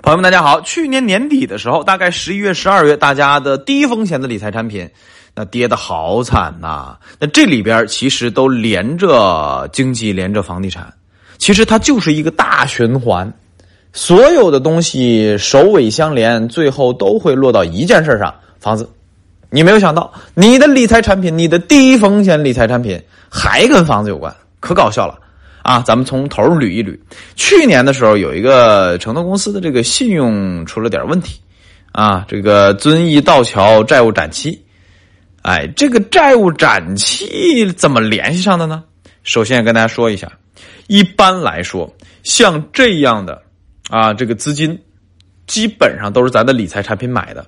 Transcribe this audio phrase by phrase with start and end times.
[0.00, 0.60] 朋友们，大家好。
[0.60, 4.88] 去年年底的时候，大概十一月、十二月，大家的低风险的理财产品，
[5.34, 6.96] 那跌的好惨呐。
[7.18, 10.94] 那这里边其实都连着经济，连着房地产，
[11.36, 13.30] 其实它就是一个大循环，
[13.92, 18.88] 所有的东西首尾相连，最后都会落到一件事上：房子。
[19.50, 25.18] 你没有想到，你的理财产品，你的低风险理财产品还跟房子有关，可搞笑了。
[25.68, 26.98] 啊，咱们从头捋一捋。
[27.36, 31.38] 去年的时候，有一个城投公司的这个信用出了点问题，
[31.92, 34.64] 啊，这个遵义道桥债务展期，
[35.42, 38.82] 哎，这个债务展期怎么联系上的呢？
[39.24, 40.32] 首先跟大家说一下，
[40.86, 43.42] 一般来说，像这样的
[43.90, 44.80] 啊，这个资金
[45.46, 47.46] 基本上都是咱的理财产品买的。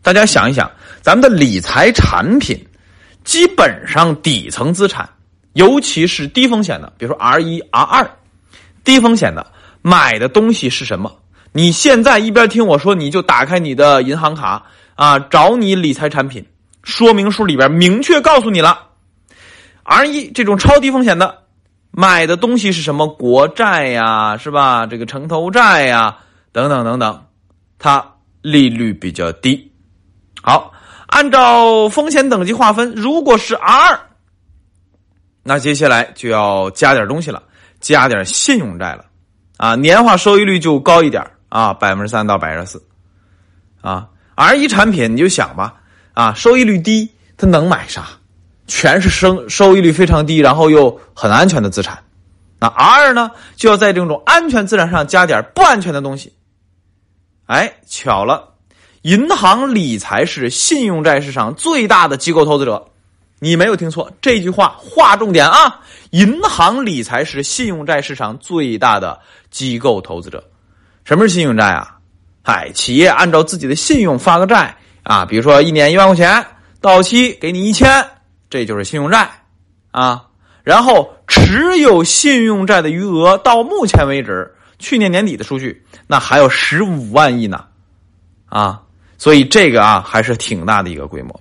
[0.00, 0.70] 大家想一想，
[1.02, 2.58] 咱们的理财产品
[3.24, 5.06] 基本上底层资产。
[5.54, 8.10] 尤其是低风险的，比如说 R 一、R 二，
[8.84, 9.46] 低风险的
[9.82, 11.12] 买的东西是什么？
[11.52, 16.46] 你现在一边听我说，你就打开你的银行卡啊，找你理财产品
[16.82, 18.86] 说明书里边明确告诉你了
[19.82, 21.42] ，R 一这种超低风险的
[21.90, 23.06] 买的东西是什么？
[23.06, 24.86] 国债呀，是吧？
[24.86, 26.16] 这个城投债呀，
[26.50, 27.24] 等等等等，
[27.78, 29.70] 它利率比较低。
[30.42, 30.72] 好，
[31.08, 34.00] 按照风险等级划分，如果是 R 二。
[35.42, 37.42] 那接下来就要加点东西了，
[37.80, 39.04] 加点信用债了，
[39.56, 42.82] 啊，年化收益率就高一点啊，百分之三到百分之四，
[43.80, 45.74] 啊，R 一产品你就想吧，
[46.14, 48.06] 啊，收益率低，它能买啥？
[48.68, 52.02] 全是生收益率非常低，然后又很安全的资产。
[52.60, 56.32] 那 R 呢，就要在这种安全资产上加点不安全的东西。
[57.46, 58.54] 哎，巧了，
[59.02, 62.91] 银行理财是信用债市场最大的机构投资者。
[63.44, 65.80] 你没有听错，这句话划重点啊！
[66.10, 69.18] 银行理财是信用债市场最大的
[69.50, 70.48] 机构投资者。
[71.02, 71.98] 什么是信用债啊？
[72.44, 76.46] 嗨，企业按照自己的信用发个债啊，比如说一年一万块钱
[76.80, 78.06] 到期给你一千，
[78.48, 79.28] 这就是信用债
[79.90, 80.24] 啊。
[80.62, 87.64] 然后持有信用债的余额到目前为止，去年年底的数据，那还有十五万亿呢
[88.46, 88.80] 啊！
[89.18, 91.40] 所以这个啊还是挺大的一个规模。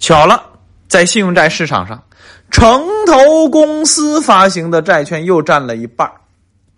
[0.00, 0.48] 巧了。
[0.92, 2.02] 在信用债市场上，
[2.50, 6.06] 城投公司发行的债券又占了一半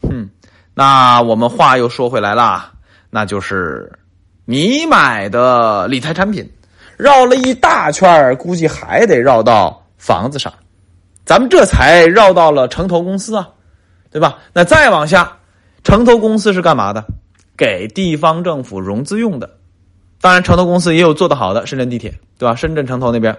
[0.03, 0.31] 哼，
[0.73, 2.75] 那我们话又说回来了，
[3.11, 3.91] 那就是
[4.45, 6.49] 你买的理财产品
[6.97, 10.53] 绕了一大圈估计还得绕到房子上，
[11.25, 13.49] 咱们这才绕到了城投公司啊，
[14.13, 14.39] 对吧？
[14.53, 15.39] 那再往下，
[15.83, 17.05] 城投公司是干嘛的？
[17.57, 19.51] 给地方政府融资用的。
[20.21, 22.55] 当然，城投公司也有做得好的，深圳地铁，对吧？
[22.55, 23.37] 深圳城投那边。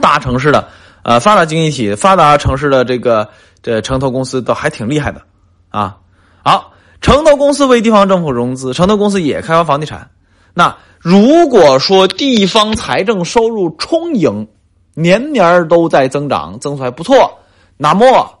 [0.00, 0.68] 大城市的，
[1.02, 3.28] 呃，发达经济体、发达城市的这个
[3.62, 5.22] 这城投公司都还挺厉害的，
[5.68, 5.98] 啊，
[6.44, 10.08] 好，城投公司为地方政府融资，城投公司也开发房地产。
[10.54, 14.46] 那如果说地方财政收入充盈，
[14.94, 17.38] 年年都在增长，增速还不错，
[17.76, 18.38] 那么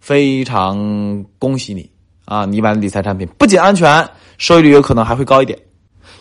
[0.00, 1.90] 非常恭喜你
[2.26, 2.44] 啊！
[2.44, 5.58] 你买的理财产品不仅安全，收益率有可能还会高一点。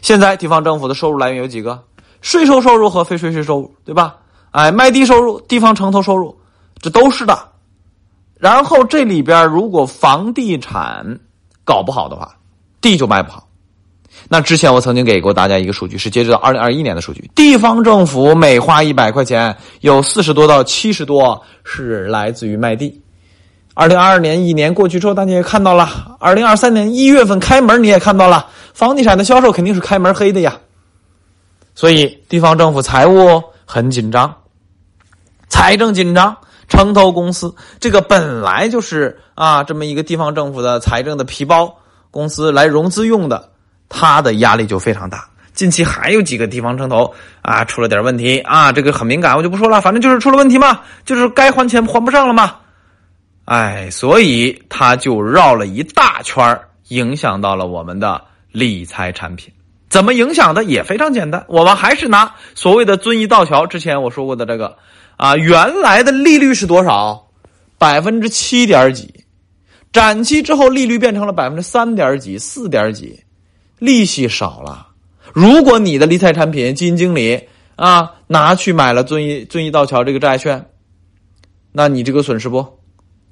[0.02, 1.84] 现在地方政府的收入来源有几个？
[2.22, 4.16] 税收收入和非税税收入，对吧？
[4.54, 6.38] 哎，卖地收入、地方城投收入，
[6.80, 7.38] 这都是的。
[8.40, 11.20] 然后这里边如果房地产
[11.66, 12.36] 搞不好的话，
[12.80, 13.48] 地就卖不好。
[14.30, 23.02] 那之前我曾经给过大家一个数据，是截止到二零二一年的数据，地方政府每花一百块钱，有四十多到七十多是来自于卖地。
[23.74, 30.56] 二零二二年一年过去之后，大家也看到了，二零二三年一月份开门你也看到了，房地产的销售肯定是开门黑的呀。
[31.74, 34.32] 所以地方政府财务很紧张。
[35.48, 36.36] 财政紧张，
[36.68, 41.76] 城投公司这个本来就是啊，这么一个地方政府的财政的皮包
[42.10, 43.52] 公司来融资用的，
[43.88, 45.28] 它的压力就非常大。
[45.54, 52.56] 近期还有几个地方城投啊，出了点问题啊，这个很敏感，我就不说了，反正就是出了问题嘛，就是该还钱还不上了嘛。
[53.46, 58.20] 哎，所以他就绕了一大圈影响到了我们的
[58.52, 59.54] 理财产品。
[59.90, 64.78] 怎么影响的也非常简单，我们还是拿所谓的遵义道桥之前我说过的这个。
[65.18, 67.28] 啊，原来的利率是多少？
[67.78, 69.14] 百分之七点几，
[69.92, 73.20] 展期之后利率变成了百分之三点几、四点几，
[73.80, 74.88] 利息少了。
[75.34, 77.42] 如果你的理财产品基金经理
[77.76, 80.66] 啊拿去买了遵义遵义道桥这个债券，
[81.72, 82.66] 那你这个损失不？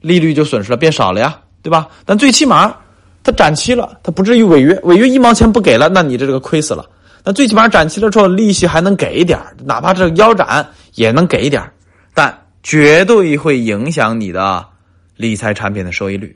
[0.02, 1.88] 利率就损失了，变少了呀，对吧？
[2.06, 2.76] 但最起码
[3.24, 6.86] 它展期了，它不至于违约，违约一毛钱不给了，那你这这个亏死了。
[7.24, 11.64] 那最起码展期了之后，利息还能给一点哪怕这腰斩也能给一点
[12.14, 14.66] 但绝对会影响你的
[15.16, 16.36] 理财产品的收益率，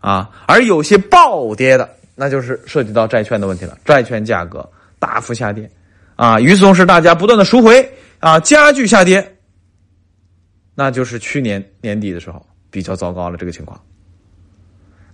[0.00, 5.70] 啊，而有些暴跌的那就是涉及到债券的问题了，债券价格大幅下跌，
[6.14, 7.90] 啊，与此同时，大家不断的赎回，
[8.20, 9.36] 啊，加剧下跌，
[10.74, 13.80] 那就是去年年底的时候比较糟糕了这个情况。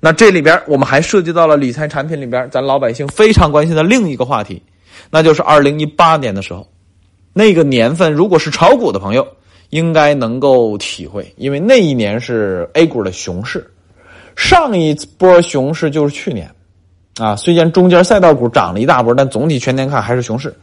[0.01, 4.61] 那这里边我们还涉及到了理财产品里边咱老百姓非常关心的另一个话题，
[5.11, 6.67] 那就是二零一八年的时候，
[7.33, 9.27] 那个年份如果是炒股的朋友，
[9.71, 13.71] 应该能够体会，因为那一年是 A 股的熊市，
[14.37, 16.51] 上一波熊市就是去年，
[17.19, 20.55] 啊，虽然中间赛道股涨了一大波，但总体全年看还是熊市，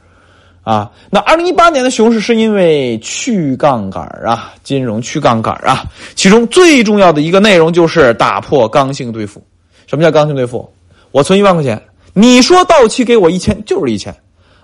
[0.63, 5.83] 啊，那二零一八年的熊市是因为去杠杆啊，金融去杠杆啊，
[6.15, 9.43] 其中最重要的一个内容就是打破刚性兑付。
[9.87, 10.71] 什么叫刚性兑付？
[11.09, 11.81] 我存一万块钱，
[12.13, 14.15] 你说到期给我一千就是一千，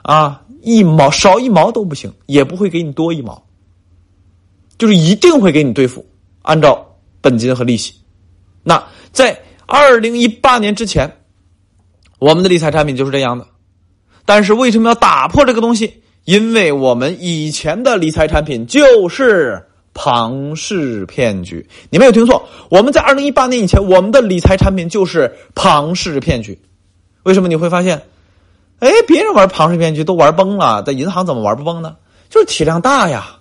[0.02, 3.46] 啊，一毛少一毛都不行，也不会给你多一毛。
[4.78, 6.06] 就是一定会给你兑付，
[6.42, 6.86] 按照
[7.22, 7.94] 本金和利息。
[8.62, 8.84] 那
[9.14, 11.10] 在二零一八年之前，
[12.20, 13.48] 我们的理财产品就是这样的。
[14.26, 16.02] 但是为什么要打破这个东西？
[16.26, 19.64] 因为我们以前的理财产品就是
[19.94, 21.66] 庞氏骗局。
[21.90, 26.60] 你没有听错，我们在二零一八年以前，我们的理财产品就是庞氏骗局。
[27.26, 28.04] 为什么你会发现？
[28.80, 31.96] 哎，别人玩庞氏骗局都玩崩了，在银行怎么玩不崩呢？
[32.30, 33.38] 就是体量大呀。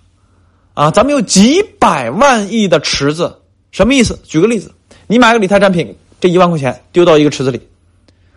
[0.73, 3.39] 啊，咱们有几百万亿的池子，
[3.71, 4.19] 什么意思？
[4.23, 4.73] 举个例子，
[5.07, 7.61] 你买个理财产品，这一万块钱丢到一个池子里，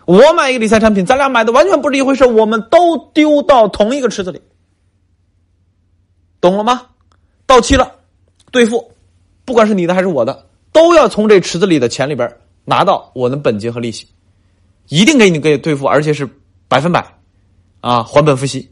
[0.05, 4.41] 我买一个理财产品，咱俩买的完全不是一回事，我们都丢到同一个池子里，
[6.41, 6.83] 懂了吗？
[7.47, 7.91] 到期了，
[8.53, 8.93] 兑付，
[9.45, 12.31] 不管是你的还是我的，都要从这池子里的钱里边
[12.65, 14.07] 拿到我的本金和利息，
[14.89, 16.29] 一定给你给兑付，而且是
[16.69, 17.05] 百分百，
[17.81, 18.71] 啊，还本付息。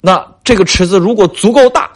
[0.00, 1.90] 那这个池子如果足够大。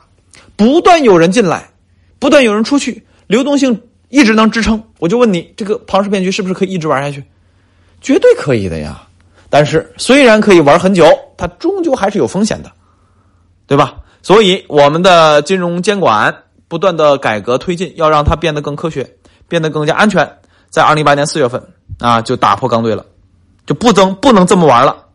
[0.57, 1.71] 不断有人进来，
[2.19, 4.83] 不断有人出去，流动性一直能支撑。
[4.99, 7.23] 我就问你，这个庞氏骗局是不是可以一直玩下去？
[8.01, 9.07] 绝对可以的呀！
[9.49, 11.07] 但是虽然可以玩很久，
[11.37, 12.73] 它终究还是有风险的，
[13.69, 14.01] 对吧？
[14.21, 16.37] 所以我们的金融监管
[16.67, 19.09] 不断的改革推进，要让它变得更科学，
[19.47, 20.29] 变得更加安全。
[20.71, 21.63] 在二零一八年四月份
[21.99, 23.05] 啊，就打破刚兑了，
[23.67, 25.07] 就不增不能这么玩了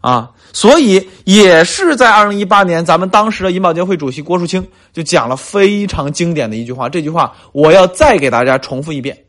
[0.00, 0.30] 啊！
[0.52, 6.88] 所以也是在二零一八年，咱们当时的银保监会主席郭树清就讲了非常经典的一句话。
[6.88, 9.24] 这句话我要再给大家重复一遍，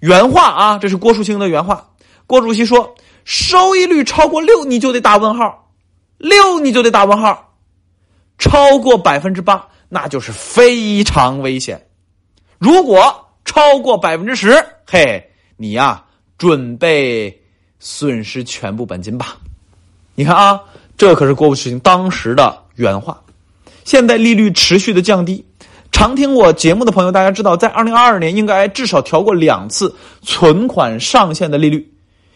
[0.00, 1.88] 原话啊，这是郭树清的原话。
[2.26, 2.94] 郭主席说
[3.24, 5.44] ：“收益率超过六，你就得打问号；
[6.18, 7.54] 六你就得打问号，
[8.36, 11.86] 超过百分之八，那就是非常危险。
[12.58, 16.02] 如果超过百分之十，嘿，你呀，
[16.38, 17.36] 准备
[17.78, 19.36] 损失全部本金吧。”
[20.14, 20.60] 你看啊，
[20.96, 23.20] 这可是郭树清当时的原话。
[23.84, 25.44] 现在利率持续的降低，
[25.92, 31.88] 常听我节目的朋友，大家知道，在二零二二年应该至少调过两次存款上限的利率。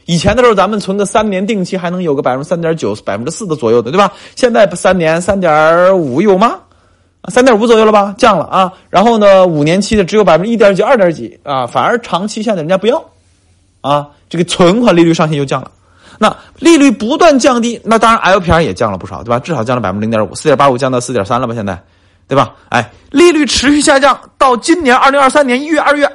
[0.06, 4.12] 以前的时候，咱们存个三年定期还能有个百分之三点九、百分之四的左右的，对吧？
[4.36, 6.60] 现在三年三点五有吗？
[7.28, 8.14] 三点五左右了吧？
[8.16, 8.72] 降了啊。
[8.88, 13.04] 然后呢，五年期的只有百分之一点几、二点几啊，反而长期限的人家不要
[13.80, 14.08] 啊。
[14.28, 15.72] 这个存款利率上限就降了。
[16.22, 19.38] 那利率不断降低，那当然 LPR 也降了不少，对吧？
[19.40, 21.54] 至少降了百分之零点五，四点八五降到四点三了吧？
[21.54, 21.82] 现在，
[22.28, 22.54] 对吧？
[22.68, 26.06] 哎，利率持续下降到今年二零二三年一月、二月，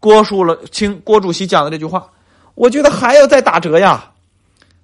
[0.00, 2.06] 郭树了清郭主席讲的这句话，
[2.54, 4.06] 我觉得还要再打折呀，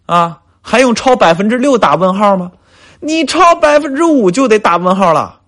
[0.06, 2.52] 啊，还用超百分之六打问号吗？
[3.00, 5.40] 你超百分之五就得打问号了，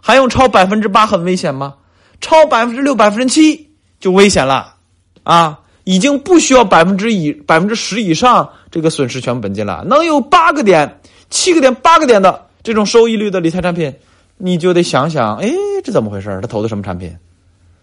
[0.00, 1.74] 还用超百分之八很危险吗？
[2.20, 4.76] 超百分之六、百分之七就危险了，
[5.24, 5.58] 啊。
[5.84, 11.00] 已经不需要百分之以百分之十以上这个损失全部本金了，能有八个点、
[11.30, 13.94] 七个点、八个点的这种收益率的理财产品，
[14.38, 15.52] 你就得想想，哎，
[15.84, 17.14] 这怎么回事他投的什么产品，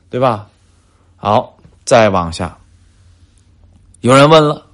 [0.09, 0.47] 对吧？
[1.15, 2.57] 好，再往下，
[4.01, 4.65] 有人问了，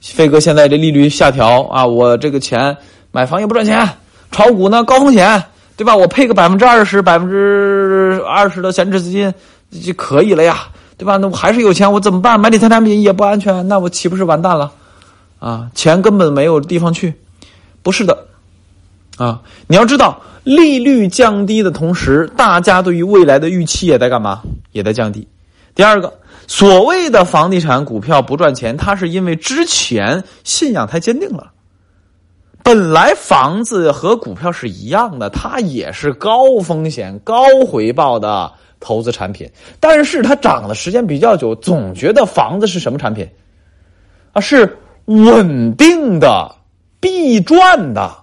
[0.00, 2.74] 飞哥，现在这利率下调啊，我这个钱
[3.10, 3.86] 买房也不赚钱，
[4.30, 5.44] 炒股呢高风险，
[5.76, 5.94] 对吧？
[5.94, 9.32] 我配个百分之二十、百分之二十的闲置资金
[9.84, 10.68] 就可以了呀。
[11.02, 11.16] 对吧？
[11.16, 12.38] 那我还是有钱，我怎么办？
[12.38, 14.70] 买理财产品也不安全，那我岂不是完蛋了？
[15.40, 17.12] 啊，钱根本没有地方去。
[17.82, 18.26] 不是的，
[19.16, 24.42] 啊，你要知道，利率降低的同时，大家对于未来的预期也在干嘛？
[24.70, 25.26] 也在降低。
[25.74, 26.12] 第二个，
[26.46, 31.50] 所谓的房地产股票不赚钱，它是因为之前信仰太坚定了。
[32.62, 38.52] 本来房子和股票是一样的，它也是高风险高回报的。
[38.82, 39.48] 投资产品，
[39.78, 43.26] 但是它涨的时间比较久，总觉得房子是什么产品
[44.32, 44.40] 啊？
[44.40, 46.54] 是稳定的、
[47.00, 48.18] 必赚的？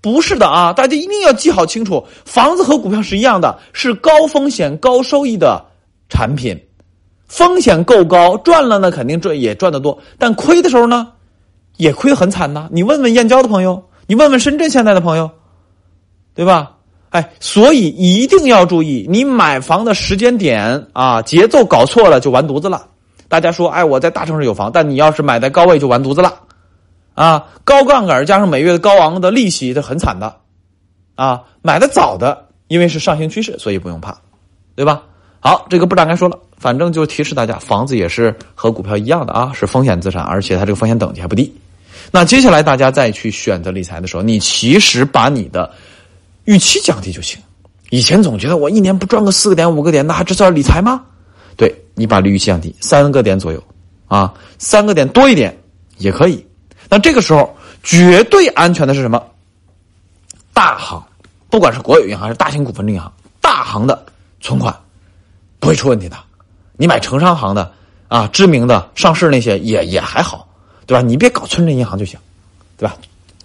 [0.00, 0.72] 不是的啊！
[0.72, 5.64] 大家一定要记好清楚，房子和股票是一样的，是高风险高收益的
[6.08, 6.58] 产品。
[7.26, 11.10] 风险够高，赚了呢肯定赚也赚得多，但亏的时候呢，
[11.78, 12.68] 也亏得很惨呐。
[12.70, 15.30] 你问问燕郊的朋友，你问问深圳现在的朋友，
[16.34, 16.76] 对吧？
[17.14, 22.88] 哎，所以一定要注意，你买房的时间点啊，节奏搞错了就完犊子了。
[23.28, 26.34] 大家说，哎，我在大城市有房，但你要是买在高位就完犊子了，
[27.14, 30.34] 啊，高杠杆加上每月高昂的利息，这很惨的，
[31.14, 34.18] 啊，买的早的，因为是上行趋势，所以不用怕，
[34.74, 35.00] 对吧？
[35.38, 41.54] 好，这个不展开说了，反正就提示大家，房子也是和股票一样的啊，是风险资产，而且它这个风险等级还不低。
[42.10, 45.70] 那接下来大家再去选择理财的时候，你其实把你的。
[46.44, 47.40] 预期降低就行。
[47.90, 51.04] 以前总觉得我一年不赚个四个点五个点，那还这叫理财吗？
[51.56, 53.62] 对你把预期降低三个点左右，
[54.08, 55.56] 啊，三个点多一点
[55.98, 56.44] 也可以。
[56.88, 59.22] 那这个时候绝对安全的是什么？
[60.52, 61.00] 大行，
[61.48, 64.04] 不管是国有银行还是大型股份制银行，大行的
[64.40, 64.74] 存款
[65.60, 66.16] 不会出问题的。
[66.76, 67.72] 你买城商行的
[68.08, 70.48] 啊，知名的上市那些也也还好，
[70.86, 71.00] 对吧？
[71.00, 72.18] 你别搞村镇银行就行，
[72.76, 72.96] 对吧？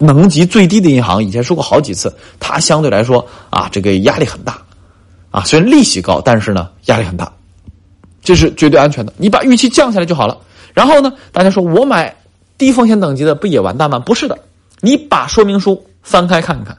[0.02, 4.58] 能级最低的银行，以前说过好几次，它相对来说啊，这个压力很大，
[5.30, 7.30] 啊，虽然利息高，但是呢压力很大，
[8.22, 9.12] 这是绝对安全的。
[9.18, 10.38] 你把预期降下来就好了。
[10.72, 12.16] 然后呢，大家说我买
[12.56, 13.98] 低风险等级的不也完蛋吗？
[13.98, 14.38] 不是的，
[14.80, 16.78] 你把说明书翻开看看，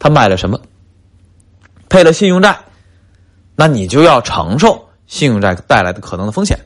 [0.00, 0.58] 他买了什么，
[1.88, 2.58] 配了信用债，
[3.54, 6.58] 那你就要承受信用债带来的可能的风险。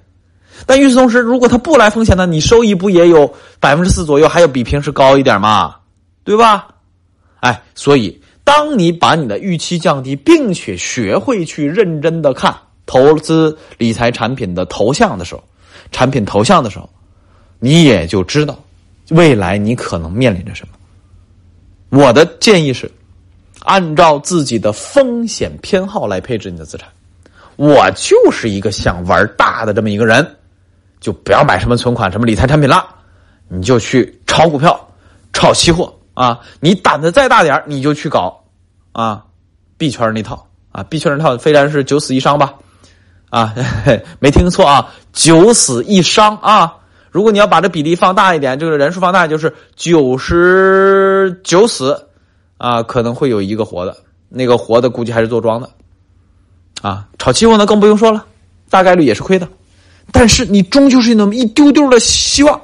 [0.64, 5.76] 但与此同时，如果他不来风险呢，你收益不也有百分之四左右，还要比平时高一点吗？
[6.24, 6.68] 对吧？
[7.40, 15.42] 哎，所以当你把你的预期降低，并且学会去认真的看投资理财产品的头像的时候，
[15.90, 16.88] 产品头像的时候，
[17.58, 18.58] 你也就知道
[19.10, 21.98] 未来你可能面临着什么。
[21.98, 22.90] 我的建议是，
[23.60, 26.88] 按照自己的风险偏好来配置你的资产。
[27.56, 30.26] 我就是一个想玩大的这么一个人，
[31.00, 32.84] 就不要买什么存款、什么理财产品了，
[33.48, 34.88] 你就去炒股票、
[35.32, 35.94] 炒期货。
[36.20, 38.44] 啊，你胆子再大点你就去搞，
[38.92, 39.24] 啊，
[39.78, 42.52] 币圈那套啊，币圈那套非然是九死一伤吧，
[43.30, 43.54] 啊，
[44.18, 46.76] 没听错啊，九死一伤啊。
[47.10, 51.98] 如果你要把这比例放大一点，这个人数放大，就是九十九死，
[52.58, 53.96] 啊，可能会有一个活的，
[54.28, 55.70] 那个活的估计还是做庄的，
[56.82, 58.26] 啊，炒期货呢更不用说了，
[58.68, 59.48] 大概率也是亏的，
[60.12, 62.60] 但是你终究是那么一丢丢的希望，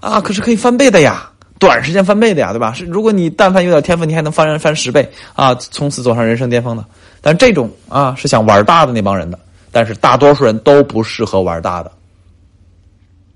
[0.00, 1.27] 啊，可是可以翻倍的呀。
[1.58, 2.72] 短时间翻倍的呀，对吧？
[2.72, 6.84] 是如果你但凡有点天赋，你还能翻翻十倍啊，从此走上人生巅峰的。
[7.20, 9.38] 但这种啊是想玩大的那帮人的，
[9.72, 11.90] 但是大多数人都不适合玩大的。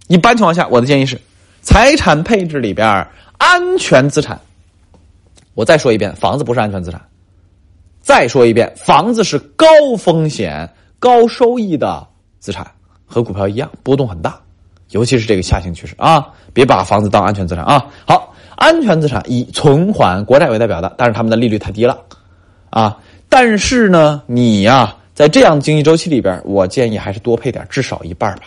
[0.07, 1.21] 一般情况下，我的建议是，
[1.63, 3.07] 财产配置里边
[3.39, 4.41] 安全资产。
[5.55, 7.01] 我再说一遍，房子不是安全资产。
[8.01, 9.67] 再说一遍，房子是高
[9.99, 12.07] 风险高收益的
[12.39, 12.71] 资产，
[13.05, 14.41] 和股票一样，波动很大。
[14.93, 17.85] 尤其是这个下行趋势啊，别把房子当安全资产啊。
[18.07, 21.99] 好，安全资产以存款、国债为代表的，但是他们的利率太低了
[22.71, 22.97] 啊。
[23.29, 28.45] 但是呢，你呀，在这样经济周期里边，我建议还是多配点，至少一半吧，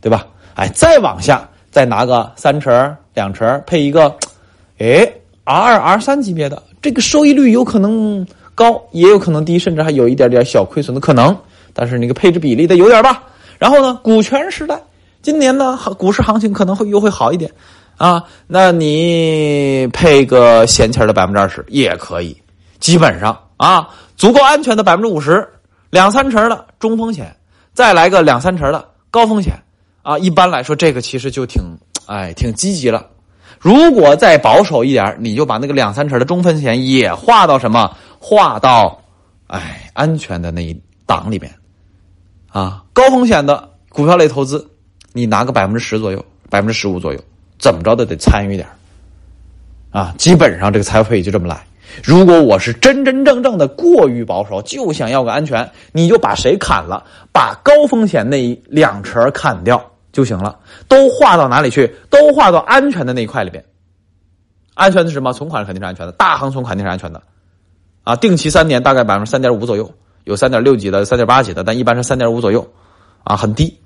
[0.00, 0.26] 对吧？
[0.54, 4.14] 哎，再往下再拿个三成、两成，配一个，
[4.78, 5.10] 哎
[5.44, 11.34] ，R 二、R 三级别的，这个收益率有可能高，也有可能低，甚至还有一点点小亏损的可能。
[11.72, 13.24] 但是那个配置比例得有点吧。
[13.58, 14.78] 然后呢，股权时代。
[15.24, 17.50] 今年呢，股市行情可能会又会好一点，
[17.96, 22.36] 啊，那你配个闲钱的百分之二十也可以，
[22.78, 23.88] 基本上啊，
[24.18, 25.48] 足够安全的百分之五十，
[25.88, 27.34] 两三成的中风险，
[27.72, 29.54] 再来个两三成的高风险，
[30.02, 31.62] 啊，一般来说这个其实就挺，
[32.04, 33.06] 哎，挺积极了。
[33.58, 39.00] 如果再保守一点，你就把那个两三成的中风险也划到什么，划到，
[39.46, 41.50] 哎，安全的那一档里边，
[42.50, 44.68] 啊，高风险的股票类投资。
[45.16, 47.20] 你拿个百分之十左右，百分之十五左右，
[47.56, 48.68] 怎么着都得参与点
[49.92, 50.12] 啊！
[50.18, 51.64] 基本上这个财富配就这么来。
[52.02, 61.94] 如果我是真真正正的过于保守，就想要个安全，你就把谁砍了，把高风险那一两成砍掉就行了，都划到哪里去？
[62.10, 63.64] 都划到安全的那一块里边。
[64.74, 65.32] 安全的是什么？
[65.32, 67.22] 存款肯定是安全的，大行存款肯定是安全的，
[68.02, 69.94] 啊，定期三年大概百分之三点五左右，
[70.24, 72.68] 有三点六几的，三点八几的，但一般是三点五左右，
[73.22, 73.78] 啊，很低。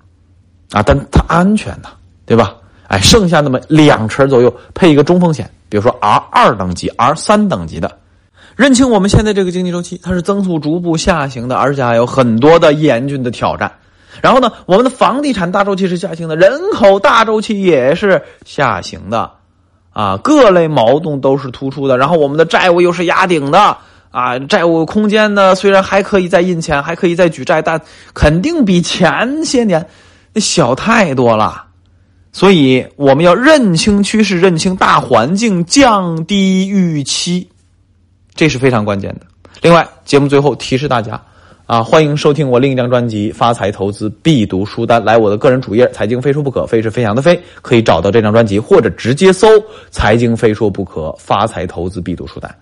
[0.72, 1.88] 啊，但它安全呐，
[2.26, 2.54] 对吧？
[2.88, 7.98] 哎，剩下那么两成左右配一个中风险，比如说 R 二等级、R 三等级的，
[8.56, 13.70] 认清我们现在这个经济周期，它是增速逐步下行的，而且还有很多的严峻的挑战。
[14.22, 19.32] 然后呢，我们的房地产大周期是下行的，人口大周期也是下行的，
[19.92, 21.98] 啊，各类矛盾都是突出的。
[21.98, 23.76] 然后我们的债务又是压顶的，
[24.10, 27.78] 啊，债务空间呢虽然还可以再印钱，还可以再举债，但
[28.14, 29.87] 肯定比前些年。
[30.32, 31.64] 那小太多了。
[32.30, 37.49] 所以我们要认清趋势，认清大环境，降低预期，
[38.35, 39.20] 这是非常关键的。
[39.62, 41.20] 另外，节目最后提示大家
[41.66, 49.49] 啊，欢迎收听我另一张专辑《发财投资必读书单》，来我的个人主页“财经非说不可”，非是飞翔的飞，可以找到这张专辑，或者直接搜
[49.90, 52.54] “财经非说不可发财投资必读书单”。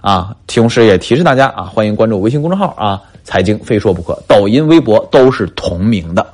[0.00, 6.24] 啊，同时也提示大家啊，欢迎关注微信公众号啊，“财经非说不可”，抖音、微博都是同名的。